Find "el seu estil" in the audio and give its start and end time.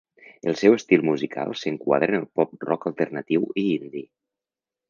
0.51-1.03